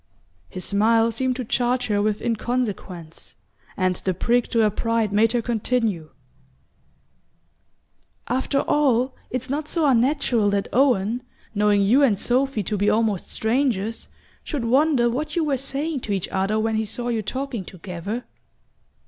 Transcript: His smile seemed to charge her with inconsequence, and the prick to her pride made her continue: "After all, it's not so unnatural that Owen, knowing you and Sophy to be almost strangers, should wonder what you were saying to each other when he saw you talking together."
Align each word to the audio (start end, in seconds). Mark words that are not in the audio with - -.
His 0.49 0.65
smile 0.65 1.11
seemed 1.11 1.35
to 1.35 1.45
charge 1.45 1.85
her 1.85 2.01
with 2.01 2.23
inconsequence, 2.23 3.35
and 3.77 3.97
the 3.97 4.15
prick 4.15 4.47
to 4.47 4.61
her 4.61 4.71
pride 4.71 5.13
made 5.13 5.33
her 5.33 5.43
continue: 5.43 6.09
"After 8.27 8.61
all, 8.61 9.13
it's 9.29 9.47
not 9.47 9.67
so 9.67 9.85
unnatural 9.85 10.49
that 10.49 10.67
Owen, 10.73 11.21
knowing 11.53 11.83
you 11.83 12.01
and 12.01 12.17
Sophy 12.17 12.63
to 12.63 12.77
be 12.77 12.89
almost 12.89 13.29
strangers, 13.29 14.07
should 14.43 14.65
wonder 14.65 15.07
what 15.07 15.35
you 15.35 15.43
were 15.43 15.55
saying 15.57 15.99
to 15.99 16.13
each 16.13 16.27
other 16.29 16.57
when 16.59 16.77
he 16.77 16.85
saw 16.85 17.09
you 17.09 17.21
talking 17.21 17.63
together." 17.63 18.23